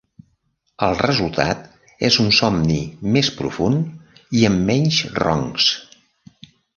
El 0.85 0.95
resultat 1.01 1.59
és 2.09 2.17
un 2.23 2.33
somni 2.37 2.79
més 3.17 3.29
profund 3.41 4.23
i 4.39 4.43
amb 4.51 4.65
menys 4.71 5.03
roncs. 5.25 5.69